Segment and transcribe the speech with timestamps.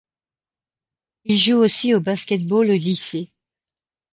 [1.25, 3.29] Il joue aussi au basket-ball au lycée.